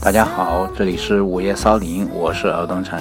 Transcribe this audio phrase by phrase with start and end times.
[0.00, 2.98] 大家好，这里是午夜骚灵，我是敖东城。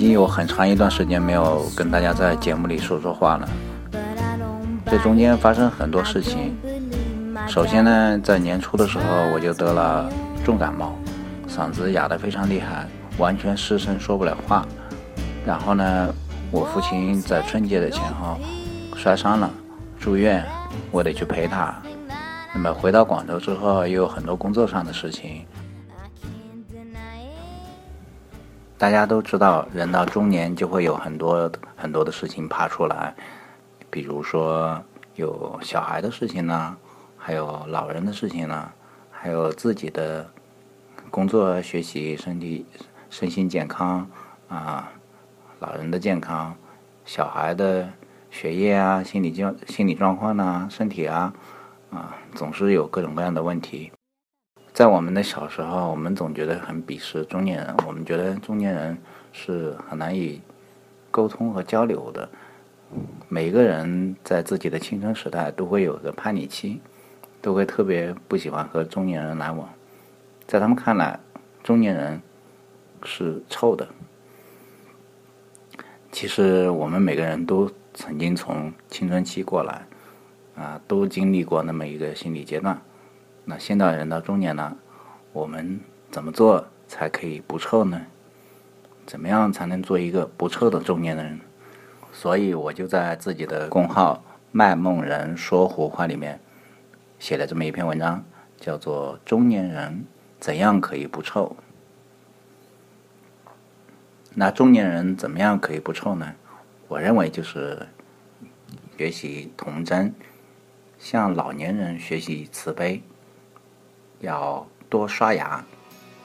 [0.00, 3.46] 已经有很长一段时间没有跟大家在节目里说说话了，
[4.86, 6.56] 这中间发生很多事情。
[7.46, 10.10] 首先呢，在年初的时候我就得了
[10.42, 10.94] 重感冒，
[11.46, 14.64] 嗓子哑得非常厉害，完全失声说不了话。
[15.44, 16.08] 然后呢，
[16.50, 18.38] 我父亲在春节的前后
[18.96, 19.50] 摔伤了，
[19.98, 20.42] 住院，
[20.90, 21.74] 我得去陪他。
[22.54, 25.44] 那么回到广州之后，又有很多工作上的事情。
[28.80, 33.14] 大家都知道，人到中年就会有很多很多的事情爬出来，
[33.90, 34.82] 比如说
[35.16, 36.74] 有小孩的事情呢，
[37.18, 38.72] 还有老人的事情呢，
[39.10, 40.26] 还有自己的
[41.10, 42.64] 工作、学习、身体、
[43.10, 44.10] 身心健康
[44.48, 44.90] 啊，
[45.58, 46.56] 老人的健康，
[47.04, 47.86] 小孩的
[48.30, 51.34] 学业啊，心理状心理状况呢，身体啊。
[51.90, 53.92] 啊，总是有各种各样的问题。
[54.72, 58.96] 在我们的小时候，我们总觉得很鄙视中年人，我们觉得中年人
[59.32, 60.40] 是很难以
[61.10, 62.28] 沟通和交流的。
[63.28, 66.80] 每个人在自己的青春时代都会有个叛逆期，
[67.42, 69.68] 都会特别不喜欢和中年人来往。
[70.46, 71.18] 在他们看来，
[71.62, 72.22] 中年人
[73.04, 73.86] 是臭的。
[76.10, 79.86] 其实我们每个人都曾经从青春期过来。
[80.56, 82.78] 啊，都经历过那么一个心理阶段。
[83.50, 84.76] 那现在人到中年了，
[85.32, 88.06] 我们怎么做才可以不臭呢？
[89.04, 91.40] 怎么样才能做一个不臭的中年人？
[92.12, 96.38] 所以我就在自己的公号“卖梦人说胡话”里面
[97.18, 98.24] 写了这么一篇文章，
[98.60, 100.04] 叫做《中年人
[100.38, 101.56] 怎样可以不臭》。
[104.32, 106.34] 那中年人怎么样可以不臭呢？
[106.86, 107.88] 我认为就是
[108.96, 110.14] 学习童真。
[111.00, 113.02] 向老年人学习慈悲，
[114.20, 115.64] 要多刷牙、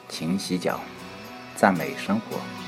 [0.10, 0.80] 勤洗脚、
[1.56, 2.65] 赞美生活。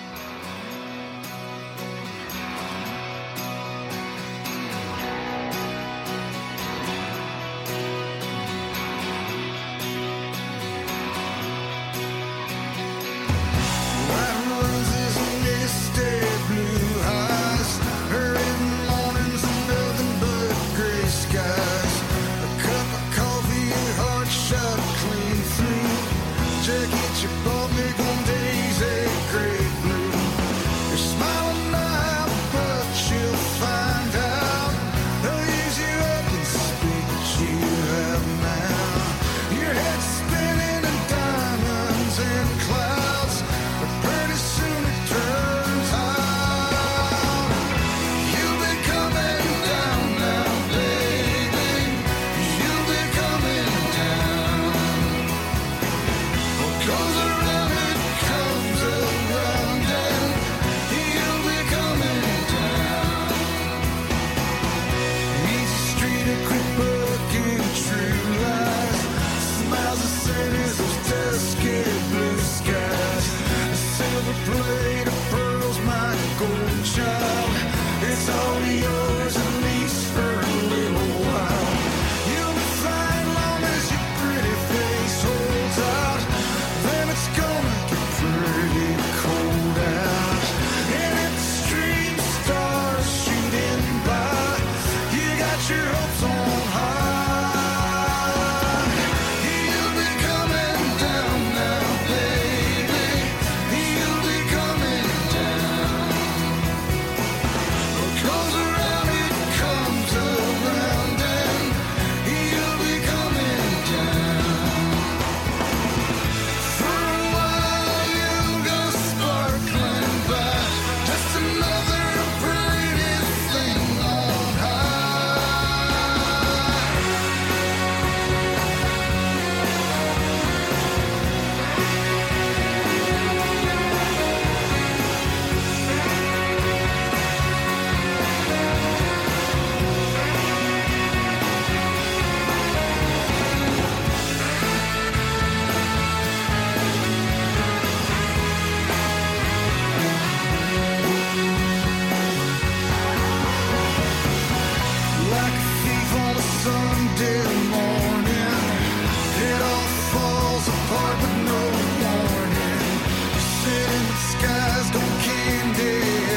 [164.32, 165.94] Sky, don't candy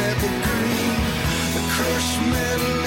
[0.06, 0.94] apple green,
[1.54, 2.79] the crushed metal.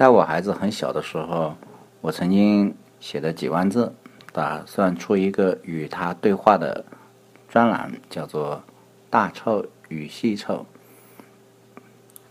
[0.00, 1.54] 在我孩子很小的时候，
[2.00, 3.94] 我曾经写了几万字，
[4.32, 6.82] 打算出一个与他对话的
[7.50, 8.62] 专栏，叫做
[9.10, 10.64] “大臭与细臭”。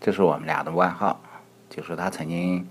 [0.00, 1.22] 这是我们俩的外号，
[1.68, 2.68] 就是他曾经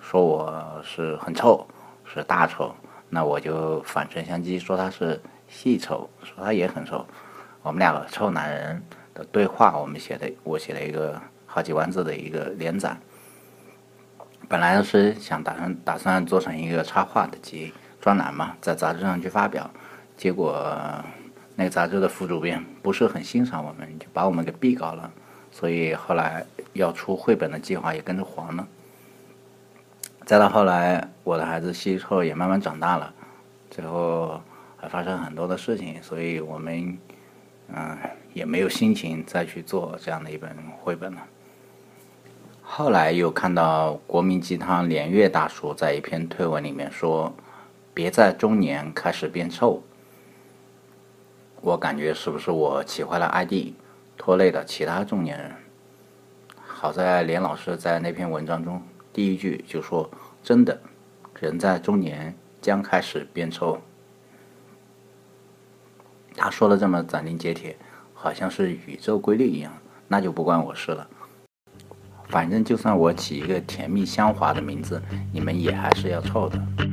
[0.00, 1.66] 说我是很臭，
[2.04, 2.72] 是大臭，
[3.08, 7.04] 那我就反唇相讥，说他是细臭，说他也很臭。
[7.62, 8.80] 我们两个臭男人
[9.12, 12.96] 的对话，我们写的，我写了一个好几万字的一个连载。
[14.48, 19.70] 本来是想打算打算做成一个插画的集专栏嘛，在杂志上去发表，
[20.16, 20.74] 结果
[21.54, 25.10] 那个杂志的副主编不是很欣赏我们，就把我们给毙稿了。
[25.50, 28.66] 所以后来要出绘本的计划也跟着黄了。
[30.24, 33.12] 再到后来，我的孩子西后也慢慢长大了，
[33.70, 34.40] 最后
[34.76, 36.96] 还发生很多的事情，所以我们
[37.68, 37.98] 嗯
[38.32, 41.20] 也没有心情再去做这样的一本绘本了。
[42.70, 47.34] 后来又看到国民鸡汤连岳大叔在一篇推文里面说
[47.94, 49.82] ：“别在中年开始变臭。”
[51.62, 53.72] 我感觉是不是我起坏了 ID，
[54.18, 55.50] 拖累了其他中年人？
[56.58, 58.80] 好在连老师在那篇文章中
[59.14, 60.08] 第一句就说
[60.44, 60.78] ：“真的，
[61.40, 63.80] 人在中年将开始变臭。”
[66.36, 67.76] 他说的这么斩钉截铁，
[68.12, 69.72] 好像是宇宙规律一样，
[70.06, 71.08] 那就不关我事了。
[72.28, 75.00] 反正就算我起一个甜蜜香滑的名字，
[75.32, 76.87] 你们也还是要凑的。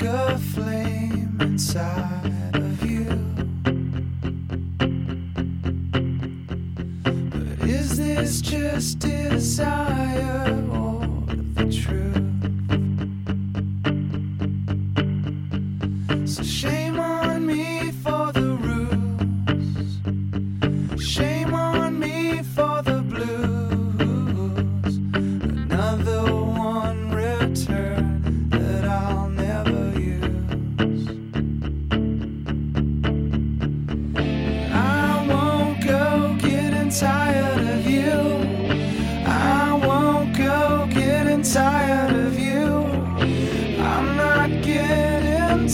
[0.00, 3.04] a flame inside of you.
[7.02, 10.61] But is this just desire?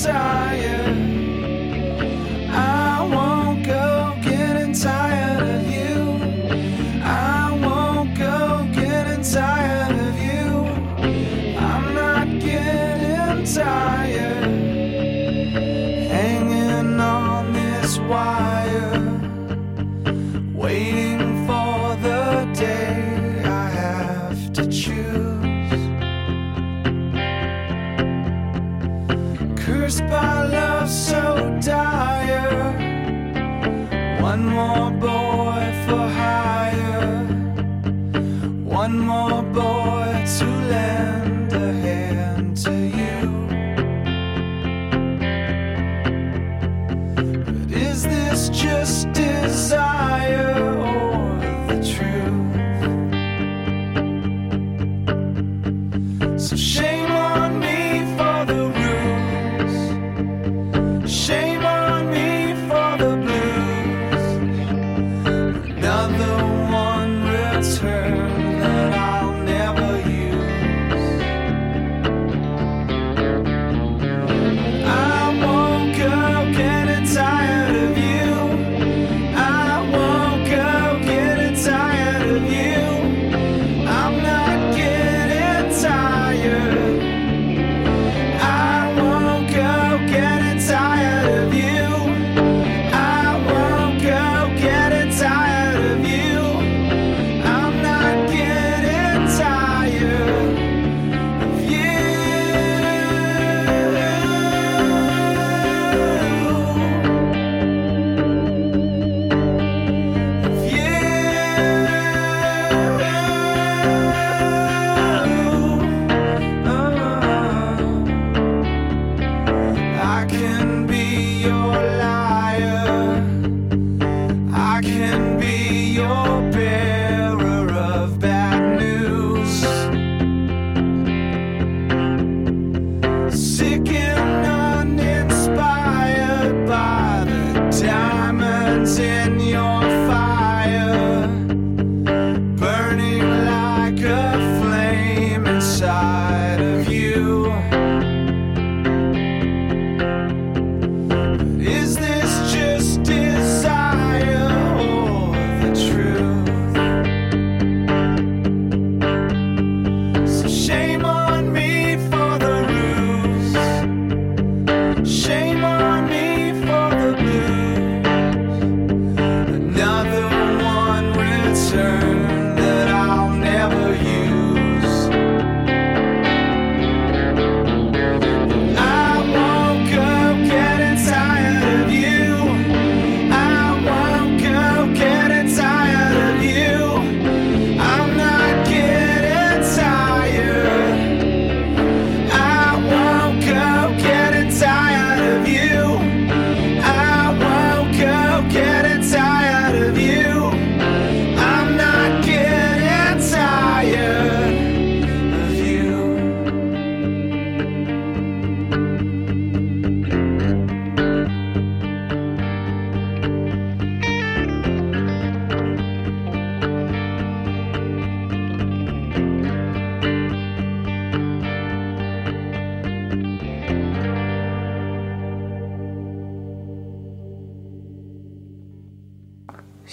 [0.06, 0.77] entire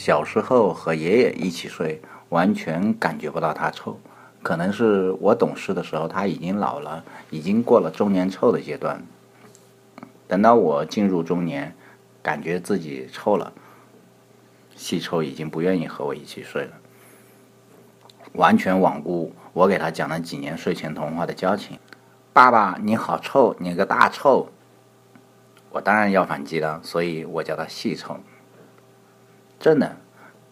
[0.06, 4.00] 小时候和爷爷一起睡，完全感觉不到它臭。
[4.44, 9.04] 可能是我懂事的时候，它已经老了，已经过了中年臭的阶段。
[10.28, 11.76] 等到我进入中年，
[12.22, 13.52] 感觉自己臭了，
[14.76, 16.74] 细臭已经不愿意和我一起睡了，
[18.34, 21.80] 完全罔顾我给他讲了几年睡前童话的交情。
[22.32, 24.50] 爸爸，你好臭，你个大臭！
[25.72, 28.16] 我当然要反击了，所以我叫他细臭。
[29.66, 29.98] 真的，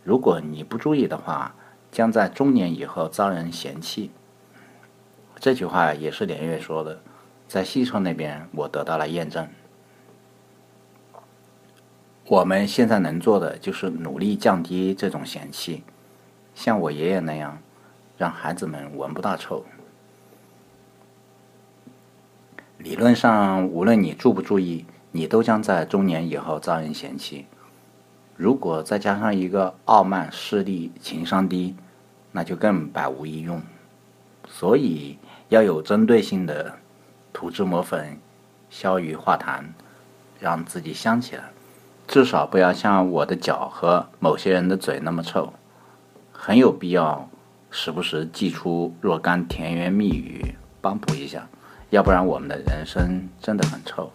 [0.03, 1.53] 如果你不注意的话。
[1.91, 4.09] 将在中年以后遭人嫌弃。
[5.35, 6.99] 这句话也是连月说的，
[7.47, 9.47] 在西村那边我得到了验证。
[12.25, 15.83] 我们现在能做的就是努力降低这种嫌弃，
[16.55, 17.59] 像我爷爷那样，
[18.17, 19.63] 让孩子们闻不到臭。
[22.79, 27.45] 理论上，无论你注不注意，你都将在中年以后遭人嫌弃。
[28.35, 31.75] 如果再加上一个傲慢、势利、情商低。
[32.35, 33.61] 那就更百无一用，
[34.49, 36.73] 所以要有针对性的
[37.31, 38.17] 涂脂抹粉、
[38.71, 39.63] 消鱼化痰，
[40.39, 41.43] 让自己香起来。
[42.07, 45.53] 至少不要像我的脚和某些人的嘴那么臭，
[46.31, 47.29] 很有必要
[47.69, 51.47] 时不时祭出若干甜言蜜语帮补一下，
[51.91, 54.11] 要不然我们的人生真的很臭。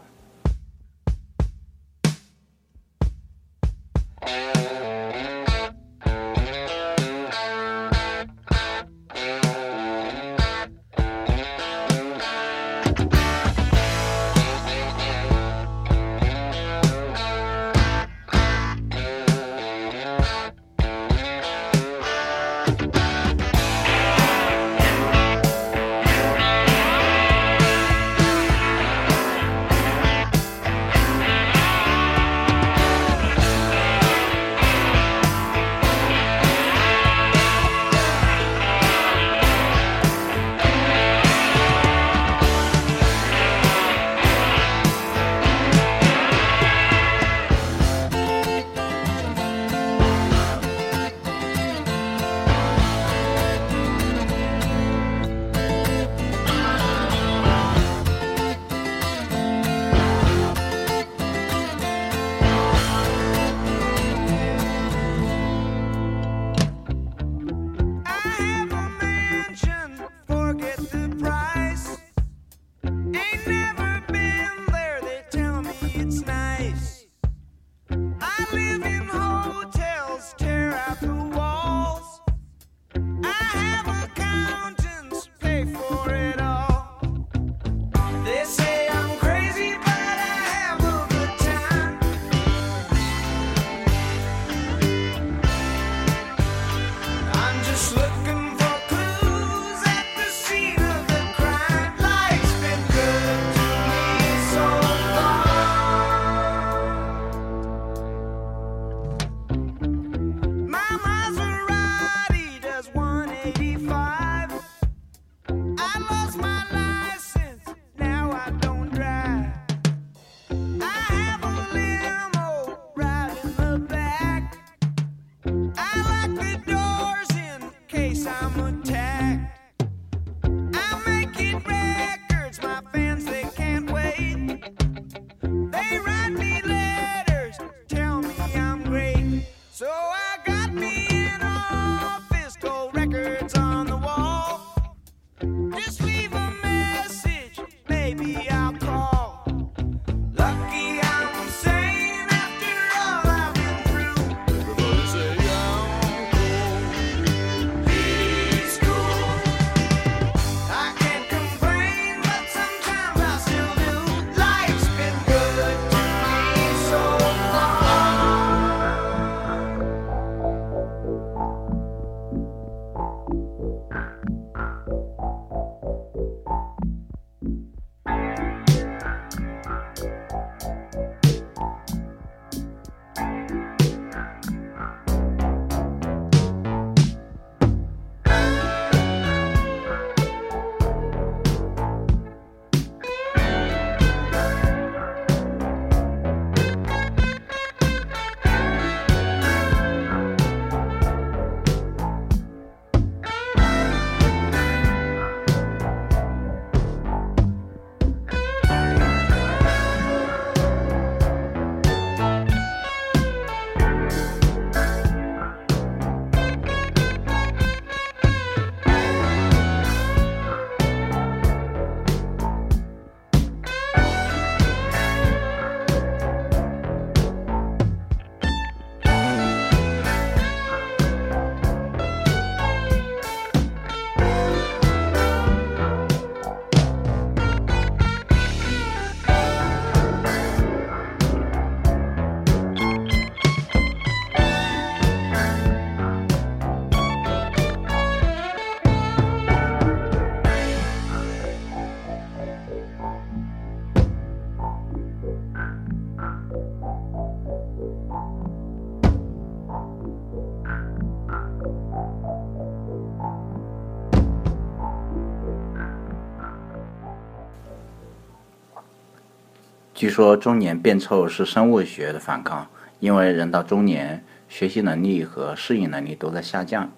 [269.99, 272.69] 据说中年变臭是生物学的反抗，
[273.01, 276.93] 因为人到中年，学习能力和适应能力都在下降，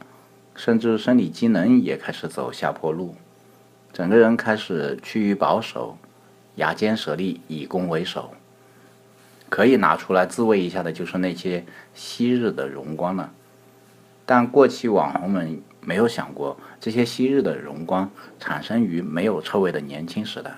[0.55, 3.15] 甚至生理机能也开始走下坡路，
[3.91, 5.97] 整个人开始趋于保守，
[6.57, 8.35] 牙尖舌利，以攻为守。
[9.49, 13.33] 可以拿出来自慰一下的，就是那些昔日的荣光了。
[14.27, 20.53] 但过气网红们没有想过，这些昔日的荣光产生于没有臭味的年轻时代。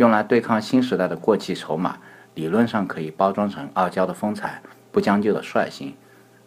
[0.00, 1.98] 用来对抗新时代的过气筹码，
[2.34, 5.94] 理论上可以包装成傲娇的风采、不将就的率性，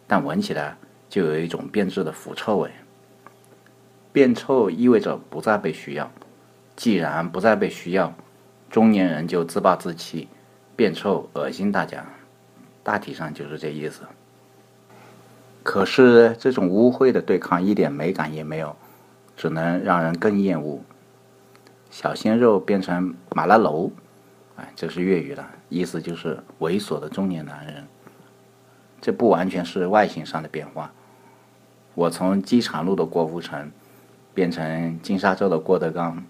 [0.08, 0.76] 但闻起来
[1.08, 2.68] 就有一种变质的腐臭味。
[4.12, 6.10] 变臭意味着不再被需要，
[6.74, 8.12] 既然不再被需要，
[8.68, 10.26] 中年人就自暴自弃。
[10.74, 12.04] 变臭恶心大家，
[12.82, 14.02] 大体上就是这意思。
[15.62, 18.74] 可是这种污秽的对抗一点美感也没有，
[19.36, 20.82] 只能让人更厌恶。
[21.94, 23.88] 小鲜肉变成马拉楼，
[24.56, 27.84] 哎，这是粤语的意思，就是猥琐的中年男人。
[29.00, 30.90] 这不完全是外形上的变化。
[31.94, 33.70] 我从机场路的郭富城
[34.34, 36.20] 变成金沙洲的郭德纲，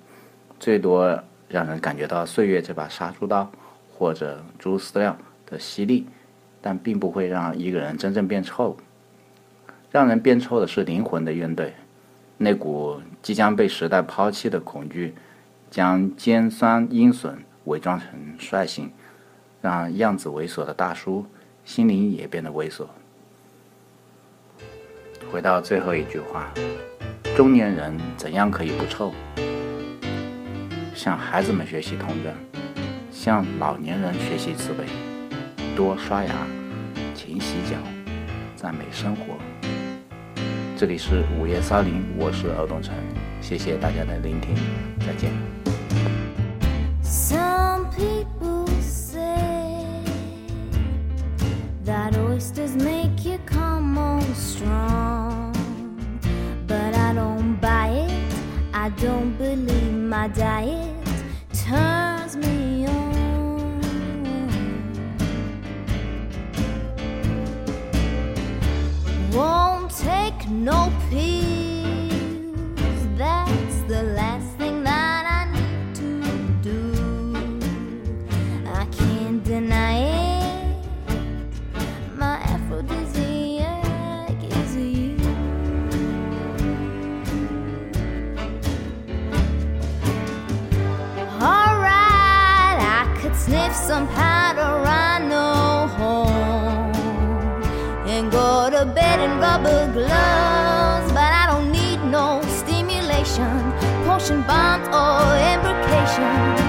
[0.61, 3.51] 最多让人感觉到岁月这把杀猪刀。
[3.97, 6.07] 或者猪饲料的犀利，
[6.61, 8.77] 但并不会让一个人真正变臭。
[9.91, 11.71] 让人变臭的是灵魂的怨怼，
[12.37, 15.15] 那股即将被时代抛弃的恐惧，
[15.75, 18.09] 将尖酸阴损伪装成
[18.39, 18.93] 率性，
[19.61, 21.27] 让样子猥琐的大叔
[21.65, 22.87] 心灵也变得猥琐。
[25.33, 26.49] 回到最后一句话：
[27.37, 29.13] 中年人怎样可以不臭？
[30.95, 32.33] 向孩子们学习同等。
[33.11, 34.85] 向老年人学习慈悲，
[35.75, 36.33] 多刷牙，
[37.17, 37.77] 勤洗脚，
[38.55, 39.35] 赞美生活。
[40.77, 42.95] 这里是午夜骚林，我是尔东城，
[43.41, 44.55] 谢谢大家的聆听，
[45.01, 45.64] 再见。
[93.45, 94.73] Sniff some powder.
[94.87, 96.95] I know home
[98.09, 101.13] and go to bed in rubber gloves.
[101.13, 103.55] But I don't need no stimulation,
[104.07, 105.21] potion bombs or
[105.53, 106.64] imbrication.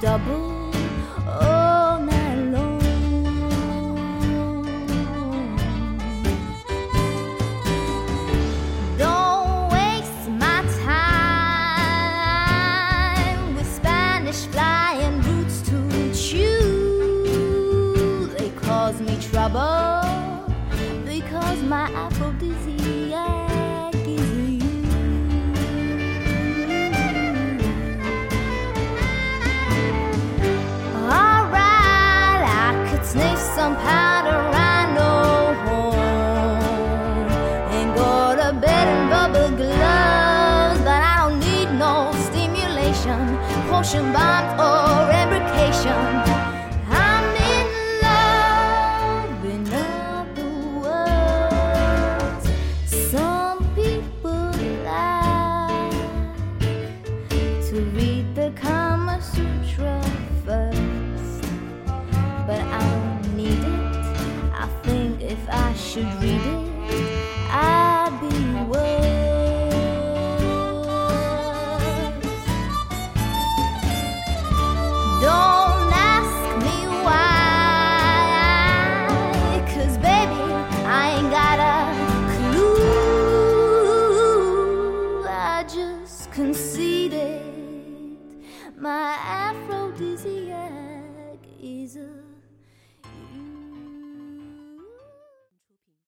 [0.00, 0.59] Double.